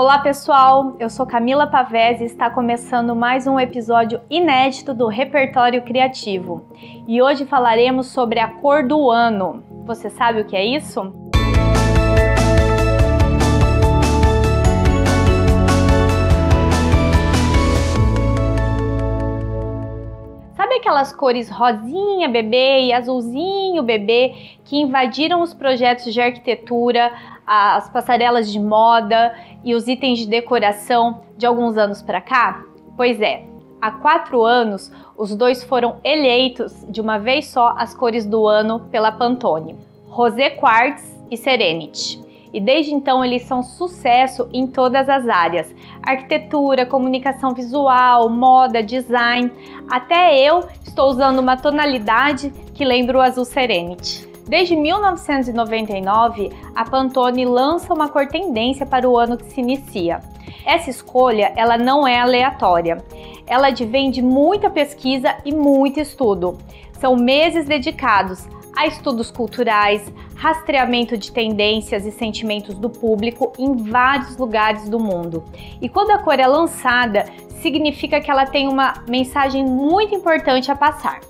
[0.00, 5.82] Olá pessoal, eu sou Camila Pavese e está começando mais um episódio inédito do Repertório
[5.82, 6.64] Criativo.
[7.06, 9.62] E hoje falaremos sobre a cor do ano.
[9.84, 11.29] Você sabe o que é isso?
[20.80, 24.34] Aquelas cores rosinha bebê e azulzinho bebê
[24.64, 27.12] que invadiram os projetos de arquitetura,
[27.46, 32.64] as passarelas de moda e os itens de decoração de alguns anos para cá?
[32.96, 33.44] Pois é,
[33.80, 38.80] há quatro anos os dois foram eleitos de uma vez só as cores do ano
[38.90, 39.76] pela Pantone:
[40.08, 42.29] Rosé Quartz e Serenity.
[42.52, 45.72] E desde então eles são sucesso em todas as áreas:
[46.02, 49.50] arquitetura, comunicação visual, moda, design.
[49.90, 54.28] Até eu estou usando uma tonalidade que lembra o azul Serenity.
[54.48, 60.20] Desde 1999, a Pantone lança uma cor tendência para o ano que se inicia.
[60.66, 62.98] Essa escolha, ela não é aleatória.
[63.46, 66.58] Ela advém de muita pesquisa e muito estudo.
[66.98, 68.48] São meses dedicados
[68.80, 75.44] a estudos culturais, rastreamento de tendências e sentimentos do público em vários lugares do mundo.
[75.82, 77.26] E quando a cor é lançada,
[77.60, 81.20] significa que ela tem uma mensagem muito importante a passar.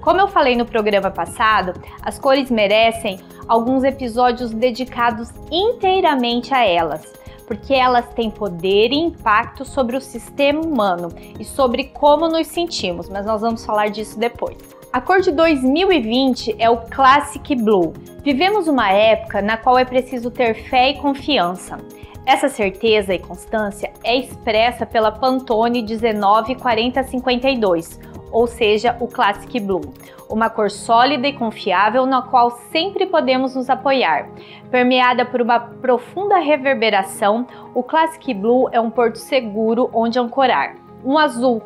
[0.00, 7.02] Como eu falei no programa passado, as cores merecem alguns episódios dedicados inteiramente a elas,
[7.46, 13.10] porque elas têm poder e impacto sobre o sistema humano e sobre como nos sentimos,
[13.10, 14.83] mas nós vamos falar disso depois.
[14.94, 17.92] A cor de 2020 é o Classic Blue.
[18.22, 21.78] Vivemos uma época na qual é preciso ter fé e confiança.
[22.24, 27.98] Essa certeza e constância é expressa pela Pantone 194052
[28.30, 29.92] ou seja, o Classic Blue,
[30.30, 34.28] uma cor sólida e confiável na qual sempre podemos nos apoiar.
[34.70, 40.76] Permeada por uma profunda reverberação, o Classic Blue é um porto seguro onde ancorar.
[41.04, 41.60] Um azul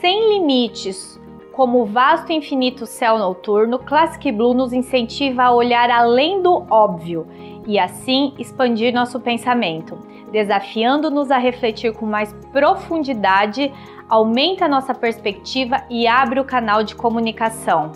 [0.00, 1.21] sem limites,
[1.52, 6.66] como o vasto e infinito céu noturno, Classic Blue nos incentiva a olhar além do
[6.70, 7.26] óbvio
[7.66, 9.98] e assim expandir nosso pensamento,
[10.32, 13.72] desafiando-nos a refletir com mais profundidade
[14.08, 17.92] aumenta nossa perspectiva e abre o canal de comunicação.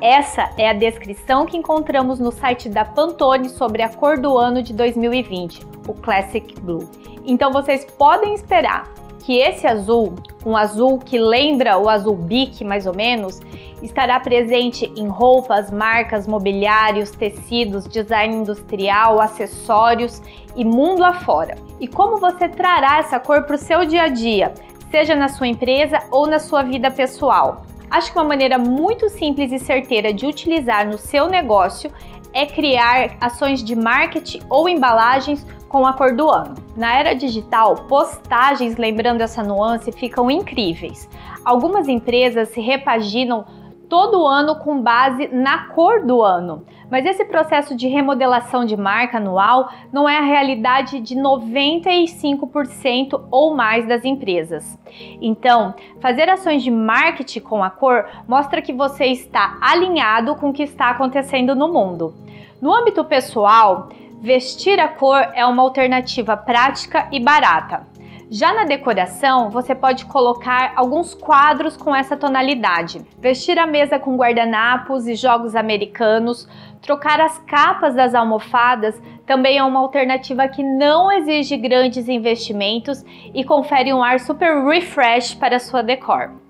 [0.00, 4.62] Essa é a descrição que encontramos no site da Pantone sobre a cor do ano
[4.62, 6.88] de 2020, o Classic Blue.
[7.24, 8.92] Então vocês podem esperar
[9.24, 10.14] que esse azul,
[10.44, 13.40] um azul que lembra o azul bique mais ou menos,
[13.82, 20.20] estará presente em roupas, marcas, mobiliários, tecidos, design industrial, acessórios
[20.54, 21.56] e mundo afora.
[21.80, 24.52] E como você trará essa cor para o seu dia a dia,
[24.90, 27.64] seja na sua empresa ou na sua vida pessoal?
[27.90, 31.90] Acho que uma maneira muito simples e certeira de utilizar no seu negócio
[32.34, 36.54] é criar ações de marketing ou embalagens com a cor do ano.
[36.76, 41.10] Na era digital, postagens lembrando essa nuance ficam incríveis.
[41.44, 43.44] Algumas empresas se repaginam
[43.88, 46.64] todo ano com base na cor do ano.
[46.88, 53.56] Mas esse processo de remodelação de marca anual não é a realidade de 95% ou
[53.56, 54.78] mais das empresas.
[55.20, 60.52] Então, fazer ações de marketing com a cor mostra que você está alinhado com o
[60.52, 62.14] que está acontecendo no mundo.
[62.62, 63.88] No âmbito pessoal,
[64.24, 67.86] vestir a cor é uma alternativa prática e barata.
[68.30, 74.16] Já na decoração, você pode colocar alguns quadros com essa tonalidade, vestir a mesa com
[74.16, 76.48] guardanapos e jogos americanos,
[76.80, 83.04] trocar as capas das almofadas também é uma alternativa que não exige grandes investimentos
[83.34, 86.43] e confere um ar super refresh para sua decor.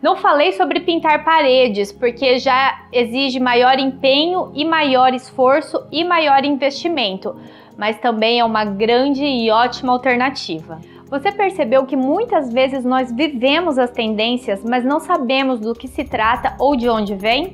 [0.00, 6.44] Não falei sobre pintar paredes, porque já exige maior empenho e maior esforço e maior
[6.44, 7.34] investimento,
[7.76, 10.78] mas também é uma grande e ótima alternativa.
[11.10, 16.04] Você percebeu que muitas vezes nós vivemos as tendências, mas não sabemos do que se
[16.04, 17.52] trata ou de onde vem?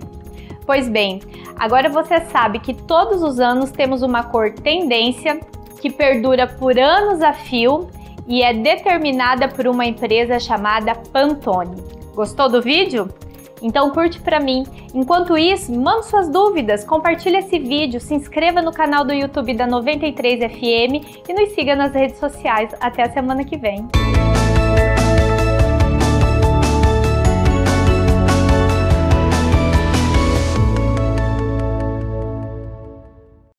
[0.67, 1.21] Pois bem,
[1.57, 5.41] agora você sabe que todos os anos temos uma cor tendência
[5.81, 7.89] que perdura por anos a fio
[8.27, 12.04] e é determinada por uma empresa chamada Pantone.
[12.15, 13.09] Gostou do vídeo?
[13.61, 14.65] Então curte para mim.
[14.95, 19.67] Enquanto isso, mande suas dúvidas, compartilhe esse vídeo, se inscreva no canal do YouTube da
[19.67, 22.75] 93FM e nos siga nas redes sociais.
[22.81, 23.89] Até a semana que vem.